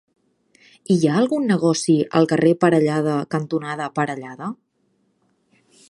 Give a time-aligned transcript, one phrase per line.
[0.93, 4.53] Hi ha algun negoci al carrer Parellada cantonada Parellada?